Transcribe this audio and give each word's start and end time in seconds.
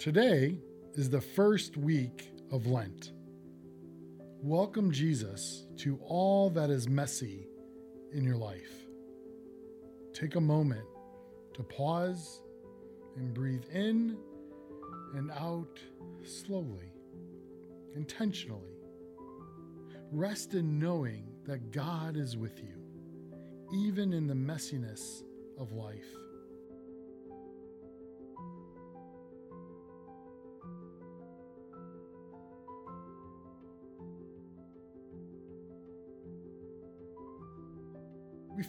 Today 0.00 0.56
is 0.94 1.10
the 1.10 1.20
first 1.20 1.76
week 1.76 2.30
of 2.50 2.66
Lent. 2.66 3.12
Welcome 4.42 4.92
Jesus 4.92 5.66
to 5.76 6.00
all 6.02 6.48
that 6.48 6.70
is 6.70 6.88
messy 6.88 7.46
in 8.10 8.24
your 8.24 8.38
life. 8.38 8.72
Take 10.14 10.36
a 10.36 10.40
moment 10.40 10.86
to 11.52 11.62
pause 11.62 12.40
and 13.16 13.34
breathe 13.34 13.66
in 13.74 14.16
and 15.16 15.30
out 15.32 15.78
slowly, 16.24 16.94
intentionally. 17.94 18.78
Rest 20.12 20.54
in 20.54 20.78
knowing 20.78 21.26
that 21.44 21.72
God 21.72 22.16
is 22.16 22.38
with 22.38 22.58
you, 22.58 22.82
even 23.74 24.14
in 24.14 24.26
the 24.26 24.32
messiness 24.32 25.20
of 25.58 25.72
life. 25.72 26.16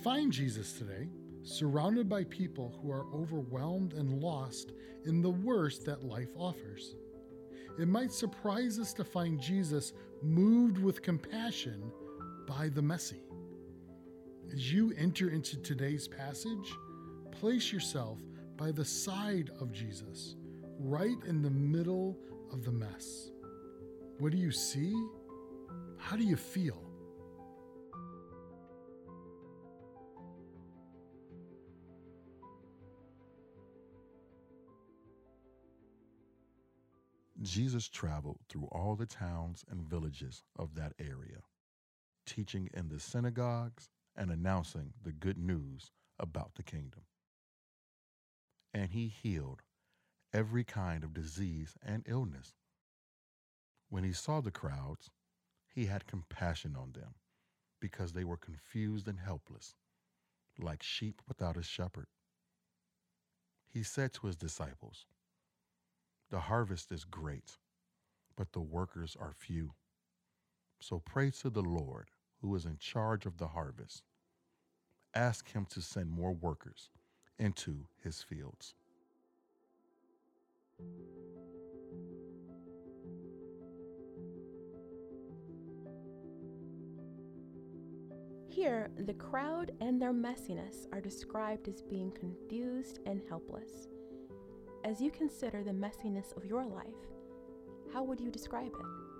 Find 0.04 0.32
Jesus 0.32 0.74
today 0.74 1.08
surrounded 1.44 2.10
by 2.10 2.24
people 2.26 2.78
who 2.82 2.92
are 2.92 3.06
overwhelmed 3.14 3.94
and 3.94 4.22
lost 4.22 4.72
in 5.06 5.22
the 5.22 5.30
worst 5.30 5.86
that 5.86 6.04
life 6.04 6.32
offers. 6.36 6.96
It 7.80 7.88
might 7.88 8.12
surprise 8.12 8.80
us 8.80 8.94
to 8.94 9.04
find 9.04 9.40
Jesus 9.40 9.94
moved 10.22 10.78
with 10.78 11.02
compassion 11.02 11.92
by 12.48 12.70
the 12.70 12.82
messy. 12.82 13.22
As 14.52 14.72
you 14.72 14.94
enter 14.98 15.30
into 15.30 15.58
today's 15.58 16.08
passage, 16.08 16.74
place 17.32 17.72
yourself 17.72 18.20
by 18.58 18.72
the 18.72 18.86
side 18.86 19.50
of 19.60 19.72
Jesus, 19.72 20.36
right 20.80 21.18
in 21.28 21.42
the 21.42 21.50
middle 21.50 22.18
of 22.52 22.66
the 22.66 22.72
mess. 22.72 23.30
What 24.20 24.32
do 24.32 24.38
you 24.38 24.52
see? 24.52 24.94
How 25.98 26.16
do 26.16 26.24
you 26.24 26.36
feel? 26.36 26.91
Jesus 37.42 37.90
traveled 37.90 38.40
through 38.50 38.68
all 38.72 38.96
the 38.96 39.06
towns 39.06 39.66
and 39.70 39.82
villages 39.82 40.44
of 40.58 40.76
that 40.76 40.94
area, 41.00 41.42
teaching 42.26 42.70
in 42.74 42.90
the 42.90 43.00
synagogues 43.00 43.90
and 44.16 44.30
announcing 44.30 44.94
the 45.04 45.12
good 45.12 45.38
news 45.38 45.92
about 46.20 46.56
the 46.56 46.64
kingdom. 46.64 47.02
And 48.74 48.92
he 48.92 49.08
healed 49.08 49.64
every 50.34 50.64
kind 50.64 51.04
of 51.04 51.14
disease 51.14 51.76
and 51.86 52.04
illness. 52.08 52.54
When 53.90 54.04
he 54.04 54.14
saw 54.14 54.42
the 54.42 54.52
crowds, 54.52 55.10
he 55.74 55.86
had 55.86 56.08
compassion 56.08 56.76
on 56.80 56.92
them 56.94 57.16
because 57.80 58.14
they 58.14 58.24
were 58.24 58.38
confused 58.38 59.08
and 59.08 59.20
helpless, 59.20 59.76
like 60.60 60.84
sheep 60.84 61.22
without 61.28 61.58
a 61.58 61.64
shepherd. 61.64 62.08
He 63.68 63.84
said 63.84 64.14
to 64.14 64.28
his 64.28 64.36
disciples, 64.36 65.06
the 66.32 66.40
harvest 66.40 66.92
is 66.94 67.04
great, 67.04 67.58
but 68.38 68.54
the 68.54 68.62
workers 68.62 69.18
are 69.20 69.34
few. 69.38 69.74
So 70.80 71.02
pray 71.06 71.30
to 71.42 71.50
the 71.50 71.62
Lord, 71.62 72.08
who 72.42 72.56
is 72.56 72.66
in 72.66 72.78
charge 72.80 73.26
of 73.26 73.38
the 73.38 73.50
harvest. 73.50 74.04
Ask 75.14 75.52
him 75.52 75.68
to 75.72 75.82
send 75.82 76.10
more 76.10 76.32
workers 76.32 76.90
into 77.38 77.86
his 78.02 78.24
fields. 78.24 78.76
Here, 88.48 88.90
the 89.06 89.14
crowd 89.14 89.72
and 89.82 90.02
their 90.02 90.14
messiness 90.14 90.88
are 90.94 91.02
described 91.02 91.68
as 91.68 91.82
being 91.82 92.12
confused 92.12 93.00
and 93.06 93.22
helpless. 93.28 93.88
As 94.84 95.00
you 95.00 95.12
consider 95.12 95.64
the 95.64 95.72
messiness 95.72 96.36
of 96.36 96.44
your 96.44 96.66
life, 96.66 96.88
how 97.94 98.04
would 98.04 98.20
you 98.20 98.32
describe 98.32 98.68
it? 98.68 99.12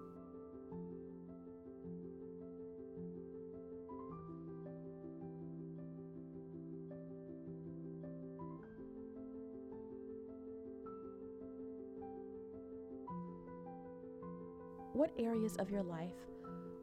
What 14.94 15.12
areas 15.18 15.56
of 15.58 15.70
your 15.70 15.84
life 15.84 16.12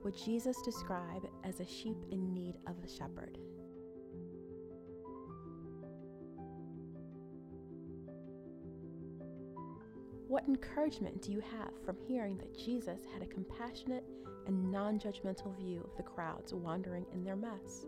would 0.04 0.16
Jesus 0.16 0.56
describe 0.64 1.28
as 1.44 1.60
a 1.60 1.66
sheep 1.66 1.96
in 2.10 2.32
need 2.32 2.54
of 2.66 2.76
a 2.84 2.88
shepherd? 2.88 3.38
What 10.28 10.44
encouragement 10.46 11.22
do 11.22 11.32
you 11.32 11.40
have 11.40 11.70
from 11.86 11.96
hearing 12.06 12.36
that 12.36 12.54
Jesus 12.54 13.00
had 13.14 13.22
a 13.22 13.26
compassionate 13.26 14.04
and 14.46 14.70
non 14.70 14.98
judgmental 14.98 15.56
view 15.56 15.80
of 15.82 15.96
the 15.96 16.02
crowds 16.02 16.52
wandering 16.52 17.06
in 17.14 17.24
their 17.24 17.34
mess? 17.34 17.86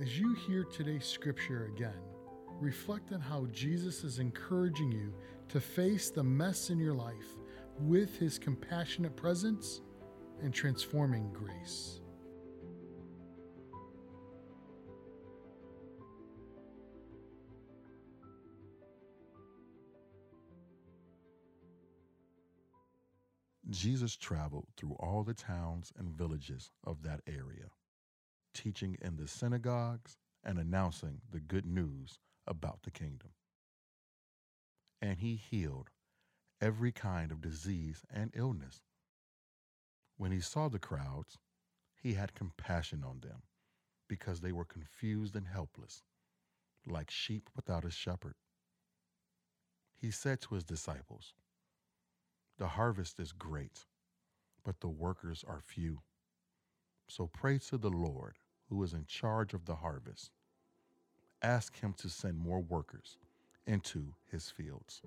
As 0.00 0.18
you 0.18 0.34
hear 0.34 0.64
today's 0.64 1.06
scripture 1.06 1.70
again, 1.76 1.92
reflect 2.62 3.12
on 3.12 3.20
how 3.20 3.46
Jesus 3.52 4.04
is 4.04 4.20
encouraging 4.20 4.92
you 4.92 5.12
to 5.48 5.60
face 5.60 6.10
the 6.10 6.22
mess 6.22 6.70
in 6.70 6.78
your 6.78 6.94
life 6.94 7.36
with 7.80 8.16
his 8.16 8.38
compassionate 8.38 9.16
presence 9.16 9.80
and 10.40 10.54
transforming 10.54 11.32
grace. 11.32 11.98
Jesus 23.70 24.16
traveled 24.16 24.66
through 24.76 24.96
all 25.00 25.24
the 25.24 25.34
towns 25.34 25.92
and 25.98 26.16
villages 26.16 26.70
of 26.84 27.02
that 27.02 27.20
area, 27.26 27.70
teaching 28.54 28.96
in 29.02 29.16
the 29.16 29.26
synagogues 29.26 30.18
and 30.44 30.58
announcing 30.58 31.20
the 31.32 31.40
good 31.40 31.66
news 31.66 32.18
about 32.46 32.82
the 32.82 32.90
kingdom. 32.90 33.30
And 35.00 35.18
he 35.18 35.36
healed 35.36 35.90
every 36.60 36.92
kind 36.92 37.32
of 37.32 37.40
disease 37.40 38.04
and 38.12 38.30
illness. 38.34 38.82
When 40.16 40.30
he 40.30 40.40
saw 40.40 40.68
the 40.68 40.78
crowds, 40.78 41.38
he 42.00 42.14
had 42.14 42.34
compassion 42.34 43.02
on 43.04 43.20
them 43.20 43.42
because 44.08 44.40
they 44.40 44.52
were 44.52 44.64
confused 44.64 45.34
and 45.34 45.46
helpless, 45.46 46.02
like 46.86 47.10
sheep 47.10 47.48
without 47.56 47.84
a 47.84 47.90
shepherd. 47.90 48.34
He 49.96 50.10
said 50.10 50.40
to 50.42 50.54
his 50.54 50.64
disciples, 50.64 51.34
The 52.58 52.68
harvest 52.68 53.18
is 53.18 53.32
great, 53.32 53.86
but 54.64 54.80
the 54.80 54.88
workers 54.88 55.44
are 55.46 55.60
few. 55.60 56.00
So 57.08 57.26
pray 57.26 57.58
to 57.58 57.78
the 57.78 57.90
Lord, 57.90 58.38
who 58.68 58.82
is 58.82 58.92
in 58.92 59.04
charge 59.06 59.54
of 59.54 59.64
the 59.64 59.76
harvest 59.76 60.30
ask 61.42 61.78
him 61.78 61.94
to 61.98 62.08
send 62.08 62.38
more 62.38 62.60
workers 62.60 63.18
into 63.66 64.04
his 64.30 64.48
fields. 64.48 65.02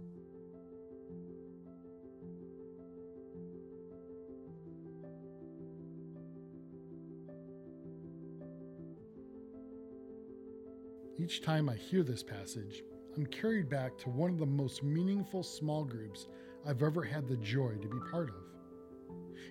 Each 11.18 11.42
time 11.42 11.70
I 11.70 11.76
hear 11.76 12.04
this 12.04 12.22
passage, 12.22 12.84
I'm 13.16 13.26
carried 13.28 13.70
back 13.70 13.98
to 14.00 14.10
one 14.10 14.32
of 14.32 14.38
the 14.38 14.46
most 14.46 14.84
meaningful 14.84 15.44
small 15.44 15.86
groups 15.86 16.28
I've 16.68 16.84
ever 16.84 17.04
had 17.04 17.28
the 17.28 17.38
joy 17.38 17.76
to 17.82 17.88
be 17.88 18.00
part 18.12 18.30
of. 18.30 18.36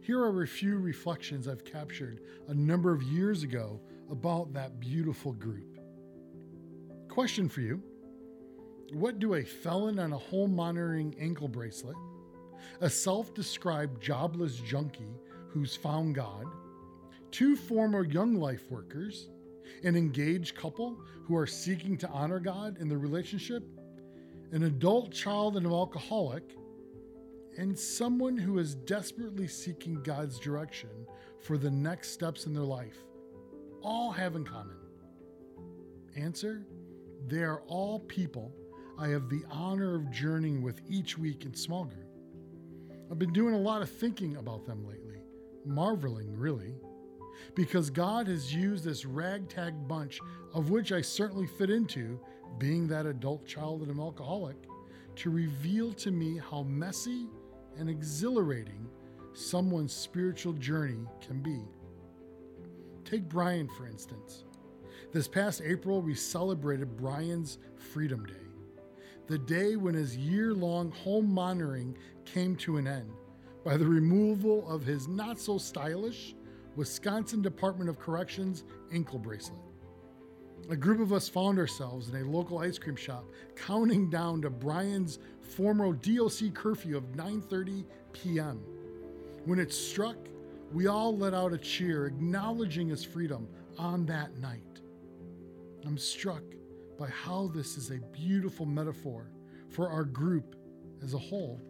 Here 0.03 0.20
are 0.20 0.43
a 0.43 0.47
few 0.47 0.79
reflections 0.79 1.49
I've 1.49 1.64
captured 1.64 2.20
a 2.49 2.55
number 2.55 2.93
of 2.93 3.03
years 3.03 3.43
ago 3.43 3.81
about 4.11 4.53
that 4.53 4.79
beautiful 4.79 5.32
group. 5.32 5.74
Question 7.14 7.49
for 7.49 7.61
you 7.61 7.81
What 8.93 9.20
do 9.20 9.34
a 9.34 9.44
felon 9.44 10.00
on 10.00 10.12
a 10.12 10.19
home 10.19 10.56
monitoring 10.56 11.14
ankle 11.20 11.46
bracelet, 11.46 11.94
a 12.81 12.90
self 12.90 13.32
described 13.32 14.02
jobless 14.02 14.56
junkie 14.56 15.20
who's 15.49 15.76
found 15.76 16.16
God, 16.16 16.44
two 17.31 17.55
former 17.55 18.05
young 18.05 18.34
life 18.34 18.69
workers, 18.69 19.28
an 19.84 19.94
engaged 19.94 20.56
couple 20.56 20.99
who 21.22 21.37
are 21.37 21.46
seeking 21.46 21.96
to 21.99 22.08
honor 22.08 22.40
God 22.40 22.78
in 22.78 22.88
their 22.88 22.99
relationship, 22.99 23.62
an 24.50 24.64
adult 24.64 25.12
child 25.12 25.56
and 25.56 25.67
an 25.67 25.72
alcoholic, 25.72 26.56
and 27.56 27.78
someone 27.78 28.37
who 28.37 28.58
is 28.58 28.75
desperately 28.75 29.46
seeking 29.46 30.02
God's 30.02 30.40
direction 30.40 30.90
for 31.38 31.58
the 31.58 31.70
next 31.70 32.10
steps 32.10 32.46
in 32.46 32.52
their 32.52 32.64
life 32.64 33.05
all 33.84 34.10
have 34.10 34.34
in 34.34 34.44
common? 34.44 34.78
Answer 36.17 36.67
They 37.26 37.43
are 37.43 37.62
all 37.67 38.00
people 38.00 38.55
I 38.99 39.09
have 39.09 39.29
the 39.29 39.43
honor 39.50 39.97
of 39.97 40.11
journeying 40.11 40.62
with 40.62 40.81
each 40.88 41.19
week 41.19 41.44
in 41.44 41.55
small 41.55 41.85
group. 41.85 42.09
I've 43.11 43.19
been 43.19 43.32
doing 43.32 43.55
a 43.55 43.59
lot 43.59 43.82
of 43.82 43.91
thinking 43.91 44.37
about 44.37 44.67
them 44.67 44.87
lately, 44.87 45.23
marveling 45.65 46.37
really, 46.37 46.75
because 47.55 47.91
God 47.91 48.29
has 48.29 48.55
used 48.55 48.85
this 48.85 49.05
ragtag 49.05 49.88
bunch, 49.88 50.21
of 50.53 50.71
which 50.71 50.93
I 50.93 51.00
certainly 51.00 51.47
fit 51.47 51.71
into, 51.71 52.21
being 52.59 52.87
that 52.88 53.06
adult 53.06 53.47
child 53.47 53.82
and 53.82 53.91
an 53.91 53.99
alcoholic, 53.99 54.56
to 55.17 55.31
reveal 55.31 55.93
to 55.94 56.11
me 56.11 56.38
how 56.38 56.62
messy 56.62 57.27
and 57.77 57.91
exhilarating 57.91 58.88
someone's 59.32 59.93
spiritual 59.93 60.53
journey 60.53 61.05
can 61.20 61.43
be. 61.43 61.61
Take 63.05 63.29
Brian, 63.29 63.69
for 63.69 63.87
instance. 63.87 64.44
This 65.14 65.28
past 65.28 65.62
April, 65.64 66.02
we 66.02 66.12
celebrated 66.12 66.96
Brian's 66.96 67.58
Freedom 67.76 68.26
Day, 68.26 68.34
the 69.28 69.38
day 69.38 69.76
when 69.76 69.94
his 69.94 70.16
year 70.16 70.52
long 70.52 70.90
home 70.90 71.32
monitoring 71.32 71.96
came 72.25 72.56
to 72.56 72.78
an 72.78 72.88
end 72.88 73.12
by 73.64 73.76
the 73.76 73.87
removal 73.87 74.69
of 74.69 74.84
his 74.84 75.06
not 75.06 75.38
so 75.38 75.56
stylish 75.56 76.34
Wisconsin 76.75 77.43
Department 77.43 77.88
of 77.88 78.00
Corrections 78.00 78.64
ankle 78.93 79.20
bracelet. 79.20 79.61
A 80.69 80.75
group 80.75 80.99
of 80.99 81.12
us 81.12 81.28
found 81.28 81.60
ourselves 81.60 82.08
in 82.08 82.17
a 82.17 82.28
local 82.28 82.58
ice 82.58 82.76
cream 82.76 82.96
shop 82.96 83.25
counting 83.55 84.10
down 84.10 84.43
to 84.43 84.50
Brian's 84.50 85.20
former 85.40 85.93
DOC 85.93 86.52
curfew 86.55 86.96
of 86.96 87.05
9:30 87.12 87.84
p.m. 88.12 88.58
When 89.44 89.60
it 89.60 89.72
struck, 89.72 90.17
we 90.72 90.88
all 90.88 91.17
let 91.17 91.34
out 91.34 91.52
a 91.52 91.58
cheer 91.58 92.06
acknowledging 92.06 92.88
his 92.88 93.05
freedom 93.05 93.46
on 93.78 94.06
that 94.06 94.37
night. 94.38 94.74
I'm 95.86 95.98
struck 95.98 96.42
by 96.98 97.08
how 97.08 97.50
this 97.54 97.76
is 97.76 97.90
a 97.90 97.98
beautiful 98.12 98.66
metaphor 98.66 99.31
for 99.69 99.88
our 99.88 100.04
group 100.04 100.56
as 101.02 101.14
a 101.14 101.19
whole. 101.19 101.60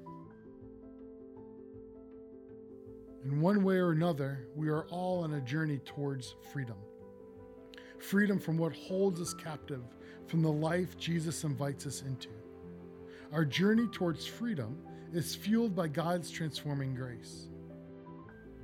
In 3.25 3.41
one 3.41 3.65
way 3.65 3.77
or 3.77 3.93
another, 3.93 4.47
we 4.55 4.69
are 4.69 4.85
all 4.91 5.25
on 5.25 5.35
a 5.35 5.41
journey 5.41 5.79
towards 5.79 6.35
freedom. 6.53 6.77
Freedom 7.99 8.39
from 8.39 8.59
what 8.59 8.75
holds 8.75 9.21
us 9.21 9.33
captive, 9.33 9.83
from 10.27 10.43
the 10.43 10.53
life 10.53 10.99
Jesus 10.99 11.43
invites 11.45 11.87
us 11.87 12.03
into. 12.03 12.29
Our 13.33 13.45
journey 13.45 13.87
towards 13.89 14.27
freedom 14.27 14.79
is 15.13 15.35
fueled 15.35 15.75
by 15.75 15.89
God's 15.89 16.31
transforming 16.31 16.95
grace. 16.95 17.49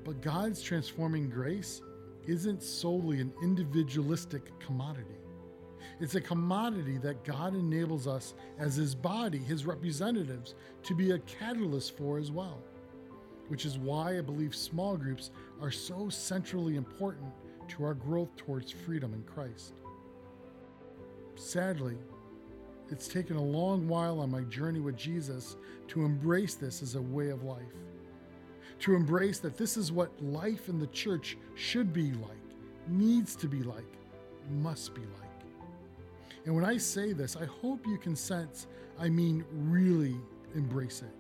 But 0.05 0.21
God's 0.21 0.63
transforming 0.63 1.31
grace 1.31 1.81
isn't 2.27 2.63
solely 2.63 3.21
an 3.21 3.33
individualistic 3.43 4.59
commodity. 4.61 5.20
It's 6.01 6.15
a 6.15 6.21
commodity 6.21 6.99
that 6.99 7.25
God 7.25 7.55
enables 7.55 8.07
us 8.07 8.35
as 8.59 8.77
His 8.77 8.95
body, 8.95 9.39
His 9.39 9.67
representatives, 9.67 10.55
to 10.85 10.95
be 10.95 11.13
a 11.13 11.19
catalyst 11.21 11.97
for 11.97 12.19
as 12.19 12.31
well 12.31 12.63
which 13.51 13.67
is 13.67 13.79
why 13.79 14.17
I 14.17 14.21
believe 14.21 14.55
small 14.55 14.97
groups 14.97 15.33
are 15.61 15.73
so 15.73 16.09
centrally 16.09 16.77
important 16.77 17.33
to 17.67 17.85
our 17.85 17.95
growth 17.95 18.35
towards 18.37 18.71
freedom 18.71 19.13
in 19.13 19.25
Christ. 19.25 19.75
Sadly, 21.35 21.99
it's 22.91 23.09
taken 23.09 23.35
a 23.35 23.43
long 23.43 23.89
while 23.89 24.21
on 24.21 24.31
my 24.31 24.43
journey 24.43 24.79
with 24.79 24.97
Jesus 24.97 25.57
to 25.89 26.05
embrace 26.05 26.55
this 26.55 26.81
as 26.81 26.95
a 26.95 27.03
way 27.03 27.31
of 27.31 27.43
life. 27.43 27.75
To 28.81 28.95
embrace 28.95 29.41
that 29.41 29.57
this 29.57 29.77
is 29.77 29.91
what 29.91 30.23
life 30.23 30.69
in 30.69 30.79
the 30.79 30.87
church 30.87 31.37
should 31.57 31.93
be 31.93 32.13
like, 32.13 32.39
needs 32.87 33.35
to 33.35 33.49
be 33.49 33.65
like, 33.65 33.99
must 34.49 34.95
be 34.95 35.01
like. 35.01 35.30
And 36.45 36.55
when 36.55 36.65
I 36.65 36.77
say 36.77 37.13
this, 37.13 37.37
I 37.37 37.45
hope 37.45 37.87
you 37.87 37.99
can 37.99 38.17
sense 38.17 38.67
I 38.99 39.09
mean 39.09 39.45
really 39.53 40.17
embrace 40.55 41.03
it 41.03 41.15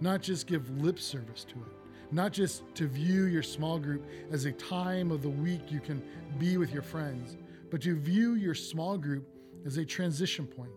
not 0.00 0.20
just 0.22 0.46
give 0.46 0.68
lip 0.82 0.98
service 0.98 1.44
to 1.44 1.54
it, 1.56 2.12
not 2.12 2.32
just 2.32 2.62
to 2.74 2.86
view 2.86 3.24
your 3.24 3.42
small 3.42 3.78
group 3.78 4.04
as 4.30 4.44
a 4.44 4.52
time 4.52 5.10
of 5.10 5.22
the 5.22 5.28
week 5.28 5.70
you 5.70 5.80
can 5.80 6.02
be 6.38 6.56
with 6.56 6.72
your 6.72 6.82
friends, 6.82 7.36
but 7.70 7.80
to 7.82 7.96
view 7.96 8.34
your 8.34 8.54
small 8.54 8.96
group 8.98 9.26
as 9.64 9.76
a 9.76 9.84
transition 9.84 10.46
point, 10.46 10.70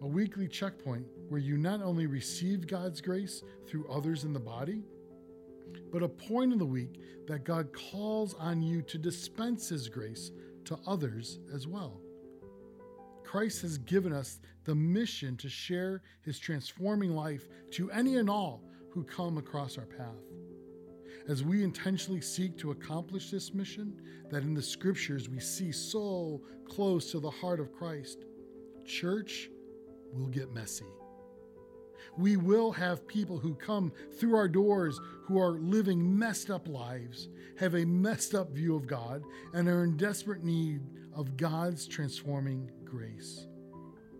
a 0.00 0.06
weekly 0.06 0.48
checkpoint 0.48 1.06
where 1.28 1.40
you 1.40 1.56
not 1.56 1.82
only 1.82 2.06
receive 2.06 2.66
God's 2.66 3.00
grace 3.00 3.42
through 3.66 3.86
others 3.88 4.24
in 4.24 4.32
the 4.32 4.40
body, 4.40 4.82
but 5.90 6.02
a 6.02 6.08
point 6.08 6.52
in 6.52 6.58
the 6.58 6.64
week 6.64 7.00
that 7.26 7.44
God 7.44 7.72
calls 7.72 8.34
on 8.34 8.62
you 8.62 8.82
to 8.82 8.98
dispense 8.98 9.68
His 9.68 9.88
grace 9.88 10.32
to 10.64 10.78
others 10.86 11.40
as 11.52 11.66
well. 11.66 12.01
Christ 13.32 13.62
has 13.62 13.78
given 13.78 14.12
us 14.12 14.40
the 14.64 14.74
mission 14.74 15.38
to 15.38 15.48
share 15.48 16.02
his 16.20 16.38
transforming 16.38 17.16
life 17.16 17.48
to 17.70 17.90
any 17.90 18.16
and 18.18 18.28
all 18.28 18.62
who 18.90 19.04
come 19.04 19.38
across 19.38 19.78
our 19.78 19.86
path. 19.86 20.20
As 21.28 21.42
we 21.42 21.64
intentionally 21.64 22.20
seek 22.20 22.58
to 22.58 22.72
accomplish 22.72 23.30
this 23.30 23.54
mission, 23.54 23.96
that 24.28 24.42
in 24.42 24.52
the 24.52 24.60
scriptures 24.60 25.30
we 25.30 25.40
see 25.40 25.72
so 25.72 26.42
close 26.68 27.10
to 27.10 27.20
the 27.20 27.30
heart 27.30 27.58
of 27.58 27.72
Christ, 27.72 28.26
church 28.84 29.48
will 30.12 30.28
get 30.28 30.52
messy. 30.52 30.84
We 32.18 32.36
will 32.36 32.70
have 32.72 33.08
people 33.08 33.38
who 33.38 33.54
come 33.54 33.94
through 34.20 34.36
our 34.36 34.48
doors 34.48 35.00
who 35.24 35.40
are 35.40 35.52
living 35.52 36.18
messed 36.18 36.50
up 36.50 36.68
lives, 36.68 37.30
have 37.58 37.76
a 37.76 37.86
messed 37.86 38.34
up 38.34 38.50
view 38.50 38.76
of 38.76 38.86
God, 38.86 39.22
and 39.54 39.68
are 39.68 39.84
in 39.84 39.96
desperate 39.96 40.44
need 40.44 40.82
of 41.14 41.38
God's 41.38 41.88
transforming 41.88 42.70
grace. 42.92 43.46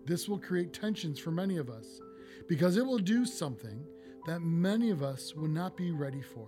This 0.05 0.27
will 0.27 0.39
create 0.39 0.73
tensions 0.73 1.19
for 1.19 1.31
many 1.31 1.57
of 1.57 1.69
us 1.69 2.01
because 2.49 2.75
it 2.75 2.85
will 2.85 2.97
do 2.97 3.25
something 3.25 3.85
that 4.25 4.41
many 4.41 4.89
of 4.89 5.03
us 5.03 5.35
will 5.35 5.47
not 5.47 5.77
be 5.77 5.91
ready 5.91 6.21
for. 6.21 6.47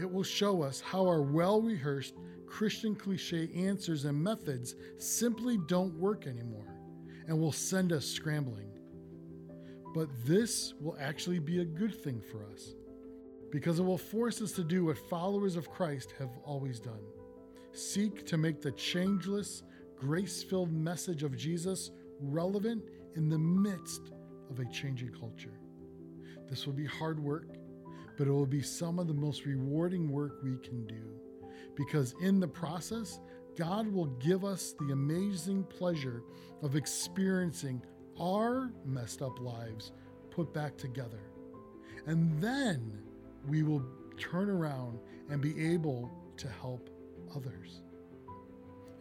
It 0.00 0.10
will 0.10 0.24
show 0.24 0.62
us 0.62 0.80
how 0.80 1.06
our 1.06 1.22
well 1.22 1.60
rehearsed 1.60 2.14
Christian 2.46 2.96
cliche 2.96 3.50
answers 3.54 4.06
and 4.06 4.20
methods 4.20 4.74
simply 4.98 5.58
don't 5.68 5.94
work 5.94 6.26
anymore 6.26 6.74
and 7.28 7.38
will 7.38 7.52
send 7.52 7.92
us 7.92 8.06
scrambling. 8.06 8.70
But 9.94 10.08
this 10.24 10.74
will 10.80 10.96
actually 10.98 11.38
be 11.38 11.60
a 11.60 11.64
good 11.64 11.94
thing 12.02 12.20
for 12.32 12.44
us 12.52 12.74
because 13.52 13.78
it 13.78 13.84
will 13.84 13.98
force 13.98 14.40
us 14.40 14.52
to 14.52 14.64
do 14.64 14.86
what 14.86 14.98
followers 14.98 15.54
of 15.54 15.70
Christ 15.70 16.14
have 16.18 16.30
always 16.44 16.80
done 16.80 17.02
seek 17.74 18.24
to 18.26 18.36
make 18.36 18.62
the 18.62 18.72
changeless, 18.72 19.62
grace 20.04 20.42
filled 20.42 20.70
message 20.70 21.22
of 21.22 21.34
Jesus 21.34 21.90
relevant 22.20 22.82
in 23.16 23.30
the 23.30 23.38
midst 23.38 24.12
of 24.50 24.60
a 24.60 24.66
changing 24.66 25.10
culture. 25.18 25.58
This 26.50 26.66
will 26.66 26.74
be 26.74 26.84
hard 26.84 27.18
work, 27.18 27.56
but 28.18 28.26
it 28.26 28.30
will 28.30 28.44
be 28.44 28.60
some 28.60 28.98
of 28.98 29.08
the 29.08 29.14
most 29.14 29.46
rewarding 29.46 30.10
work 30.10 30.42
we 30.42 30.58
can 30.58 30.86
do 30.86 31.14
because 31.74 32.14
in 32.20 32.38
the 32.38 32.46
process, 32.46 33.18
God 33.56 33.86
will 33.88 34.08
give 34.20 34.44
us 34.44 34.74
the 34.78 34.92
amazing 34.92 35.64
pleasure 35.64 36.22
of 36.60 36.76
experiencing 36.76 37.82
our 38.20 38.74
messed 38.84 39.22
up 39.22 39.40
lives 39.40 39.92
put 40.30 40.52
back 40.52 40.76
together. 40.76 41.22
And 42.06 42.42
then 42.42 43.02
we 43.48 43.62
will 43.62 43.82
turn 44.18 44.50
around 44.50 44.98
and 45.30 45.40
be 45.40 45.72
able 45.72 46.10
to 46.36 46.48
help 46.48 46.90
others. 47.34 47.80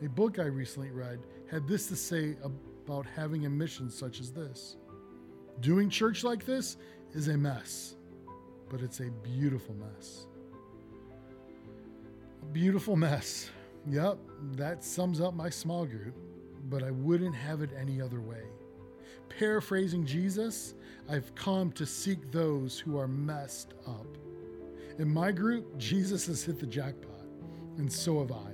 A 0.03 0.10
book 0.10 0.38
I 0.38 0.45
recently 0.45 0.91
read 0.91 1.19
had 1.50 1.65
this 1.65 1.88
to 1.88 1.95
say 1.95 2.36
about 2.43 3.05
having 3.05 3.45
a 3.45 3.50
mission 3.50 3.89
such 3.89 4.19
as 4.19 4.31
this. 4.31 4.75
Doing 5.62 5.89
church 5.89 6.25
like 6.25 6.45
this 6.45 6.75
is 7.13 7.29
a 7.29 7.38
mess, 7.38 7.95
but 8.69 8.81
it's 8.81 9.00
a 9.00 9.10
beautiful 9.24 9.75
mess. 9.75 10.25
A 12.41 12.45
beautiful 12.48 12.98
mess. 12.98 13.50
Yep, 13.88 14.17
that 14.55 14.83
sums 14.83 15.22
up 15.22 15.36
my 15.36 15.50
small 15.50 15.86
group, 15.86 16.15
but 16.69 16.83
I 16.83 16.91
wouldn't 16.91 17.36
have 17.36 17.62
it 17.62 17.69
any 17.79 18.01
other 18.01 18.19
way. 18.19 18.43
Paraphrasing 19.29 20.05
Jesus, 20.05 20.74
I've 21.10 21.33
come 21.36 21.72
to 21.74 21.86
seek 21.86 22.29
those 22.29 22.77
who 22.77 22.98
are 22.98 23.07
messed 23.07 23.74
up. 23.88 24.17
In 25.00 25.13
my 25.13 25.31
group, 25.31 25.77
Jesus 25.77 26.27
has 26.27 26.43
hit 26.43 26.60
the 26.60 26.67
jackpot, 26.67 27.25
and 27.77 27.91
so 27.91 28.19
have 28.19 28.31
I. 28.33 28.52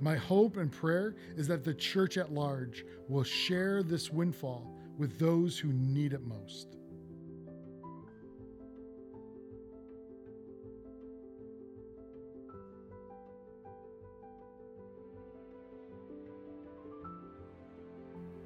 My 0.00 0.16
hope 0.16 0.56
and 0.56 0.70
prayer 0.70 1.14
is 1.36 1.46
that 1.48 1.64
the 1.64 1.74
church 1.74 2.16
at 2.16 2.32
large 2.32 2.84
will 3.08 3.24
share 3.24 3.82
this 3.82 4.10
windfall 4.10 4.74
with 4.98 5.18
those 5.18 5.58
who 5.58 5.72
need 5.72 6.12
it 6.12 6.22
most. 6.22 6.76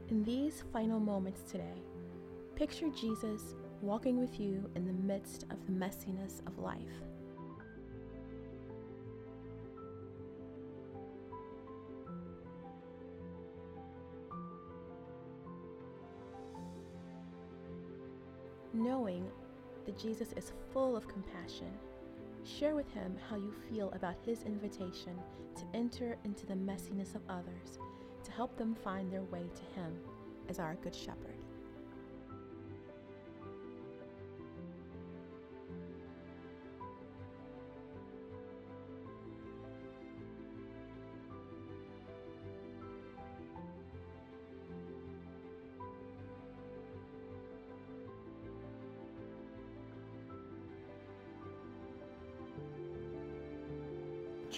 In 0.08 0.22
these 0.22 0.62
final 0.72 1.00
moments 1.00 1.42
today, 1.50 1.82
picture 2.54 2.88
Jesus 2.90 3.54
walking 3.82 4.18
with 4.18 4.38
you 4.38 4.70
in 4.76 4.86
the 4.86 4.92
midst 4.92 5.44
of 5.50 5.64
the 5.66 5.72
messiness 5.72 6.46
of 6.46 6.58
life. 6.58 7.02
Knowing 18.86 19.26
that 19.84 19.98
Jesus 19.98 20.32
is 20.36 20.52
full 20.72 20.96
of 20.96 21.08
compassion, 21.08 21.72
share 22.44 22.76
with 22.76 22.88
him 22.92 23.16
how 23.28 23.34
you 23.34 23.52
feel 23.68 23.90
about 23.96 24.14
his 24.24 24.44
invitation 24.44 25.18
to 25.56 25.64
enter 25.74 26.16
into 26.24 26.46
the 26.46 26.54
messiness 26.54 27.16
of 27.16 27.22
others 27.28 27.80
to 28.22 28.30
help 28.30 28.56
them 28.56 28.76
find 28.76 29.10
their 29.10 29.24
way 29.24 29.42
to 29.56 29.80
him 29.80 29.92
as 30.48 30.60
our 30.60 30.76
Good 30.76 30.94
Shepherd. 30.94 31.35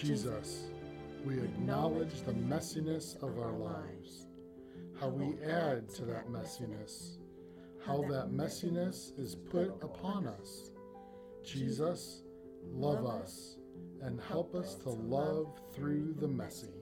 Jesus, 0.01 0.69
we 1.25 1.33
acknowledge 1.39 2.21
the 2.21 2.31
messiness 2.31 3.21
of 3.21 3.37
our 3.37 3.51
lives, 3.51 4.27
how 4.97 5.09
we 5.09 5.35
add 5.45 5.89
to 5.89 6.05
that 6.05 6.29
messiness, 6.29 7.17
how 7.85 8.03
that 8.03 8.31
messiness 8.31 9.19
is 9.19 9.35
put 9.35 9.73
upon 9.81 10.25
us. 10.25 10.71
Jesus, 11.43 12.21
love 12.71 13.05
us 13.05 13.57
and 14.01 14.21
help 14.21 14.55
us 14.55 14.75
to 14.75 14.89
love 14.89 15.59
through 15.75 16.15
the 16.21 16.27
messy. 16.29 16.79